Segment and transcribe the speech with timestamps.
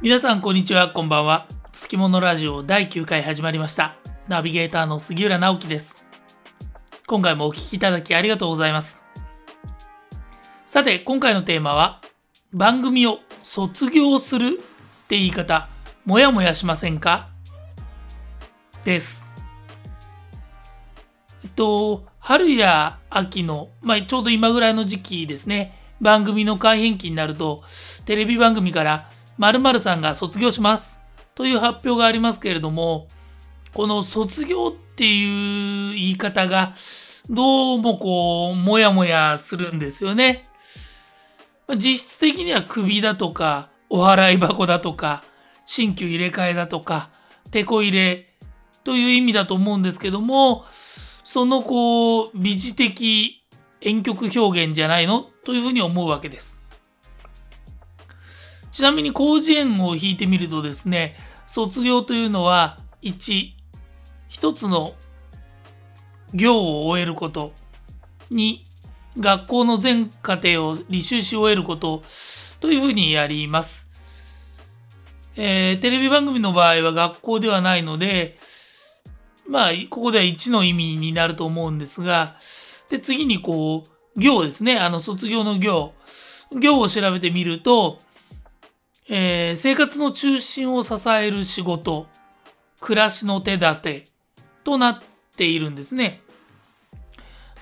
[0.00, 1.48] 皆さんこんにちはこんばんは。
[1.72, 3.96] つきものラジオ第9回始まりました。
[4.28, 6.06] ナビゲーターの杉浦直樹です。
[7.08, 9.02] 今回もお聞きいただきありがとうございます。
[10.68, 12.00] さて今回のテーマは
[12.52, 14.50] 番組を卒業するっ
[15.08, 15.66] て言い方
[16.04, 17.30] もやもやしませんか？
[18.84, 19.26] です。
[21.42, 25.74] えっと春や秋の、まあ、ちょうど今ぐらいの時期ですね。
[26.00, 27.64] 番組の改編期になると
[28.04, 31.00] テレビ番組から〇〇さんが卒業します
[31.34, 33.08] という発表がありますけれども、
[33.72, 36.74] この卒業っていう言い方が
[37.30, 40.44] どうもこう、もやもやするんですよね。
[41.76, 45.22] 実質的には首だとか、お払い箱だとか、
[45.66, 47.10] 新旧入れ替えだとか、
[47.50, 48.26] 手こ入れ
[48.82, 53.44] という意味だと思うんですけども、そのこう、美辞的
[53.84, 55.26] 婉曲表現じゃないの？
[55.44, 56.57] というふうに思うわけです。
[58.78, 61.16] ちなみに広辞苑を引いてみるとですね、
[61.48, 63.50] 卒業というのは1、
[64.28, 64.94] 一つの
[66.32, 67.52] 行を終えること。
[68.30, 68.58] 2、
[69.18, 72.04] 学校の全過程を履修し終えること
[72.60, 73.90] というふうにやります。
[75.34, 78.38] えー、テレビ番組の場合は学校ではないので、
[79.48, 82.36] まあ、ここでは1の意味になると思うんですが、
[82.90, 83.82] で、次にこ
[84.14, 84.78] う、行ですね。
[84.78, 85.94] あの、卒業の行。
[86.52, 87.98] 行を調べてみると、
[89.10, 92.06] えー、生活の中心を支える仕事、
[92.80, 94.04] 暮らしの手立て
[94.64, 95.00] となっ
[95.36, 96.20] ているんですね。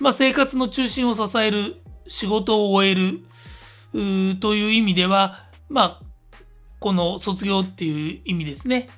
[0.00, 1.76] まあ、生活の中心を支える
[2.08, 3.20] 仕事を終える
[4.40, 6.02] という意味では、まあ、
[6.80, 8.88] この卒業っていう意味ですね。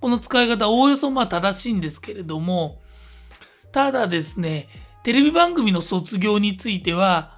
[0.00, 2.80] この使い方、おおよそまあ正しいんですけれども、
[3.72, 4.68] ただですね、
[5.02, 7.35] テレビ番組の卒業については、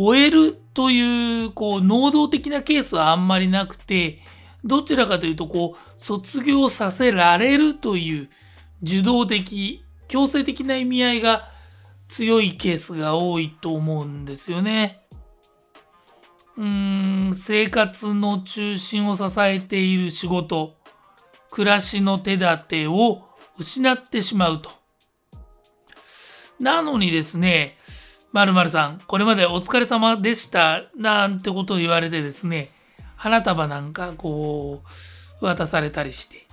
[0.00, 4.20] 終えるという、こう、能動的なケースはあんまりなくて、
[4.62, 8.30] どちらかというと、こう、卒業させられるという
[8.80, 11.48] 受動的、強制的な意味合いが
[12.06, 15.00] 強いケースが多いと思うんですよね。
[16.56, 20.76] うーん、生活の中心を支えている仕事、
[21.50, 23.24] 暮らしの手立てを
[23.58, 24.70] 失ってしまうと。
[26.60, 27.77] なのにですね、
[28.32, 32.68] まるさん、これまでお疲れ様でした、なんてことを言われてですね、
[33.16, 34.82] 花束なんかこ
[35.40, 36.46] う、渡されたりして。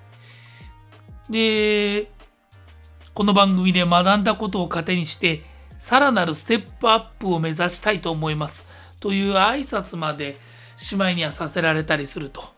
[1.30, 2.12] で、
[3.14, 5.44] この番組で学んだことを糧にして、
[5.78, 8.66] さらなるステップアップを目指したいと思います。
[9.00, 10.38] という挨拶まで
[10.92, 12.56] 姉妹にはさせられたりすると。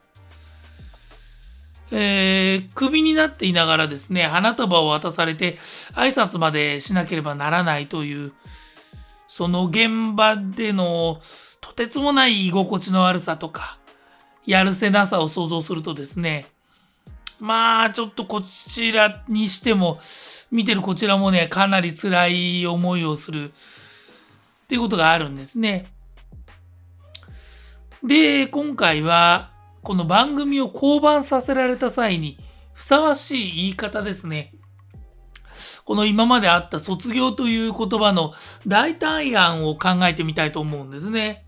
[1.91, 5.57] えー、クビになっていながらですね、花束を渡されて
[5.93, 8.33] 挨拶までしなければならないという、
[9.27, 11.21] その現場での
[11.61, 13.77] とてつもない居心地の悪さとか、
[14.45, 16.45] やるせなさを想像するとですね、
[17.39, 19.99] まあちょっとこちらにしても、
[20.49, 23.51] 見てるこちらもね、かなり辛い思いをするっ
[24.67, 25.91] ていうことがあるんですね。
[28.03, 29.51] で、今回は、
[29.83, 32.37] この番組を降板させられた際に、
[32.73, 34.53] ふさわしい言い方ですね。
[35.87, 38.33] この今まであった卒業という言葉の
[38.67, 41.45] 代替案を考えてみたいと思うんですね。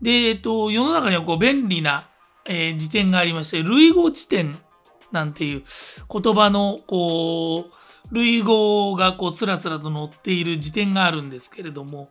[0.00, 2.06] で、えっと、世の中にはこう便利な、
[2.44, 4.56] えー、辞典がありまして、類語辞典
[5.10, 5.64] なんていう
[6.08, 12.10] 言葉のこう、類語がこうつらつらと載っている辞典があるんですけれども、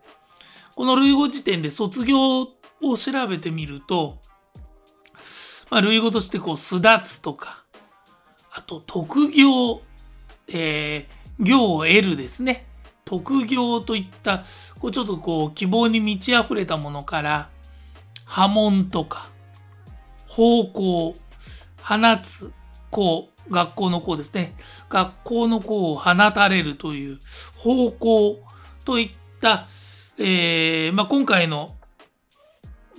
[0.76, 4.18] この類語辞典で卒業を調べてみると、
[5.70, 7.64] まあ、類語としてこう、巣立つとか、
[8.58, 9.82] あと、特業、
[10.48, 12.66] えー、業を得るですね。
[13.04, 14.46] 特業といった、
[14.80, 17.50] こうちょっとこう、希望に満ち溢れたものから、
[18.24, 19.30] 波紋とか、
[20.26, 21.16] 方向、
[21.82, 22.54] 放つ、
[22.92, 24.56] こう、学校の校ですね。
[24.90, 27.20] 学校の校を放たれるという
[27.58, 28.40] 方向
[28.86, 29.68] といった、
[30.18, 31.76] えー、まあ、今回の、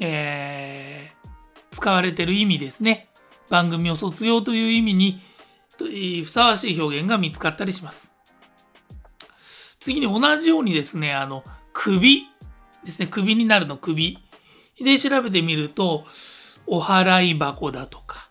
[0.02, 1.28] えー、
[1.70, 3.08] 使われてる意味ですね。
[3.48, 5.22] 番組を卒業という意味に
[5.78, 8.14] ふさわしい表現が見つかったりします。
[9.78, 12.24] 次に同じようにですね、あの、首
[12.86, 14.18] ですね、首になるの首
[14.80, 16.04] で調べてみると、
[16.66, 18.30] お払い箱だとか、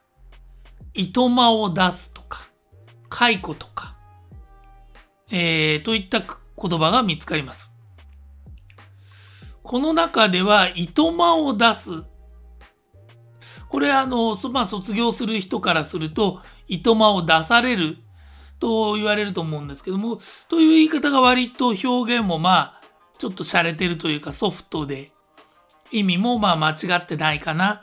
[0.93, 2.47] 糸間を出すとか、
[3.09, 3.95] 蚕とか、
[5.29, 7.71] えー、といった言葉が見つかります。
[9.61, 12.03] この中では、糸間を出す。
[13.67, 17.97] これあの、まあ、卒業する人からすると、糸間を出される
[18.59, 20.19] と言われると思うんですけども、
[20.49, 22.81] という言い方が割と表現もまあ、
[23.17, 25.11] ちょっと洒落てるというかソフトで、
[25.91, 27.81] 意味もまあ間違ってないかな、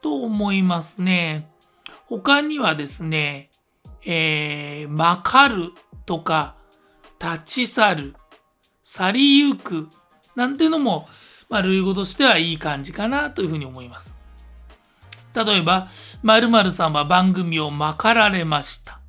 [0.00, 1.50] と思いますね。
[2.06, 3.50] 他にはですね、
[4.04, 5.72] えー、まかる
[6.06, 6.56] とか、
[7.22, 8.16] 立ち去る、
[8.82, 9.88] 去りゆく、
[10.34, 11.08] なんてのも、
[11.48, 14.19] まあ、類語としてはいい感じかなというふうに思います。
[15.34, 15.88] 例えば、
[16.22, 19.00] 〇〇さんは番組をまかられました。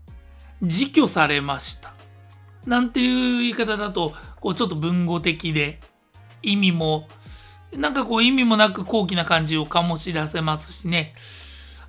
[0.62, 1.94] 自居されました。
[2.66, 5.80] なんていう言い方だと、こうちょっと文語的で、
[6.44, 7.08] 意味も、
[7.76, 11.14] なんかこう意味もなく高貴な感じを醸し出せますしね。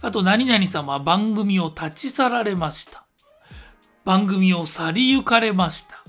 [0.00, 3.05] あと、何々さんは番組を立ち去られました。
[4.05, 6.02] 番組を去りゆかれました。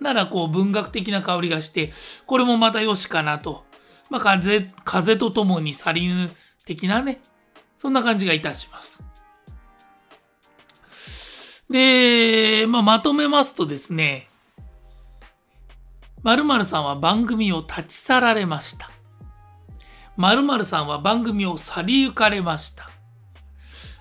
[0.00, 1.92] なら、こう文学的な香りがして、
[2.26, 3.64] これもまたよしかなと。
[4.10, 6.30] まあ、風、風とともに去りぬ
[6.64, 7.20] 的なね、
[7.82, 9.02] そんな感じがいたします。
[11.68, 14.28] で、まあ、まとめますとですね、
[16.22, 18.88] 〇〇さんは番組を立ち去られました。
[20.16, 22.88] 〇〇さんは番組を去りゆかれました。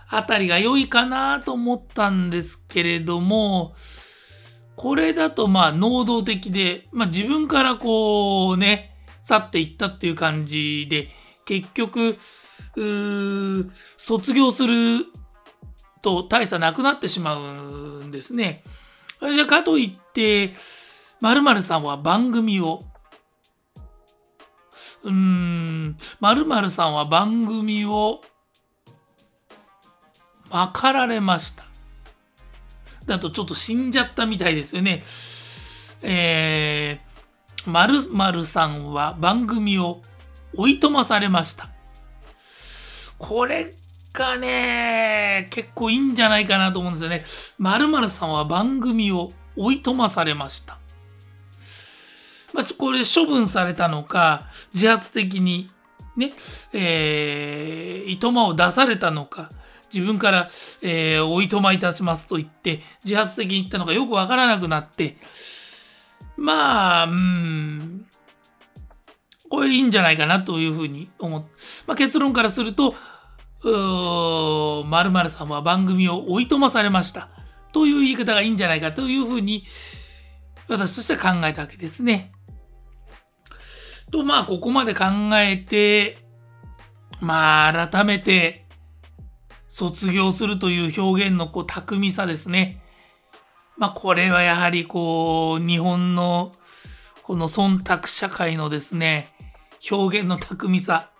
[0.09, 3.73] あたりが良いかなと思ったんですけれども、
[4.75, 11.07] これだとまあ能動的で、まあ自分からこうね、去っていったっていう感じで、
[11.47, 12.19] 結局、
[13.97, 15.05] 卒業する
[16.01, 18.63] と大差なくなってしまうんですね。
[19.21, 20.53] じゃあかといって、
[21.21, 22.81] 〇〇さんは番組を、
[25.03, 28.21] うーん、〇〇さんは番組を、
[30.49, 31.63] まかられました。
[33.05, 35.03] だとちょっと死んじゃったみたいですよね。
[36.01, 40.01] えー、〇〇さんは番組を
[40.55, 41.69] 追い飛まされました。
[43.21, 43.71] これ
[44.13, 47.23] がね、結構いいんじゃないかなと思うんですよね。
[47.59, 50.79] 〇〇さんは番組を追い飛まされました。
[52.51, 55.69] まあ、これ処分されたのか、自発的に
[56.17, 56.33] ね、
[56.73, 59.51] えー、いとまを出されたのか、
[59.93, 60.49] 自分から、
[60.81, 65.15] えー、おいとまいたしますと言って、自発的に言ったのかよくわからなくなって、
[66.37, 68.07] まあ、うん、
[69.47, 71.49] これいいんじゃないかなというふうに思って、
[71.87, 72.95] まあ、結論からすると、
[73.63, 77.29] 〇〇さんは番組を追いとまされました。
[77.73, 79.65] という言い方がいいんじゃないかというふうに、
[80.67, 82.31] 私としては考えたわけですね。
[84.11, 85.05] と、まあ、ここまで考
[85.35, 86.17] えて、
[87.19, 88.65] まあ、改めて、
[89.67, 92.83] 卒業するという表現のこう巧みさですね。
[93.77, 96.51] まあ、これはやはりこう、日本の
[97.23, 99.33] この忖度社会のですね、
[99.89, 101.11] 表現の巧みさ。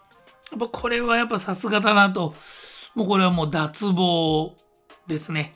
[0.52, 2.36] やっぱこれはやっぱさすがだなと。
[2.94, 4.54] もうこれはもう脱帽
[5.08, 5.54] ですね。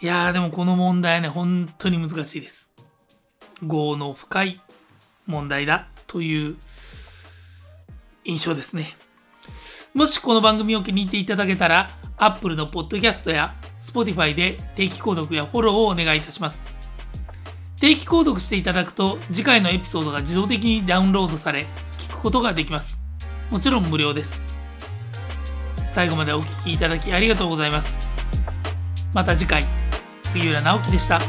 [0.00, 2.72] いやーでもこの問題はね、本当に難しいです。
[3.62, 4.60] 業の深い
[5.26, 6.56] 問題だという
[8.24, 8.96] 印象ですね。
[9.94, 16.62] もしこの番組を気に入っていただけたら、Apple の Podcast や Spotify で定期購読やフォローをお願いいたします。
[17.78, 21.66] 定期購読していただくと次回のエピソードが自動的にダウンロードされ、
[21.98, 23.01] 聞くことができます。
[23.52, 24.40] もちろん無料です。
[25.86, 28.08] 最後までお聴きいただきありがとうございます。
[29.12, 29.62] また次回、
[30.22, 31.20] 杉浦直樹でした。